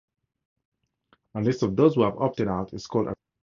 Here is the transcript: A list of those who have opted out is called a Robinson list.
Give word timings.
A 1.35 1.41
list 1.41 1.61
of 1.61 1.75
those 1.75 1.93
who 1.93 2.01
have 2.01 2.17
opted 2.17 2.47
out 2.47 2.73
is 2.73 2.87
called 2.87 3.05
a 3.05 3.09
Robinson 3.09 3.17
list. 3.21 3.37